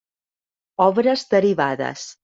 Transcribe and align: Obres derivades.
Obres 0.87 1.27
derivades. 1.37 2.13